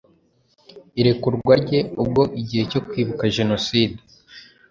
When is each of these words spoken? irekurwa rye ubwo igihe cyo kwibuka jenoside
irekurwa 0.99 1.53
rye 1.63 1.79
ubwo 2.01 2.23
igihe 2.41 2.63
cyo 2.71 2.81
kwibuka 2.87 3.23
jenoside 3.35 3.97